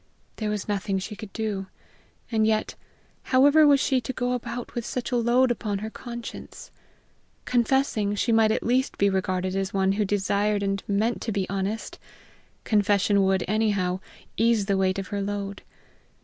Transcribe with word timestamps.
There 0.37 0.49
was 0.49 0.67
nothing 0.67 0.97
she 0.97 1.15
could 1.15 1.31
do 1.31 1.67
and 2.31 2.47
yet, 2.47 2.73
however 3.25 3.67
was 3.67 3.79
she 3.79 4.01
to 4.01 4.11
go 4.11 4.31
about 4.31 4.73
with 4.73 4.83
such 4.83 5.11
a 5.11 5.15
load 5.15 5.51
upon 5.51 5.77
her 5.77 5.91
conscience? 5.91 6.71
Confessing, 7.45 8.15
she 8.15 8.31
might 8.31 8.49
at 8.51 8.63
least 8.63 8.97
be 8.97 9.11
regarded 9.11 9.55
as 9.55 9.75
one 9.75 9.91
who 9.91 10.03
desired 10.03 10.63
and 10.63 10.81
meant 10.87 11.21
to 11.21 11.31
be 11.31 11.47
honest. 11.49 11.99
Confession 12.63 13.23
would, 13.25 13.43
anyhow, 13.47 13.99
ease 14.37 14.65
the 14.65 14.75
weight 14.75 14.97
of 14.97 15.09
her 15.09 15.21
load. 15.21 15.61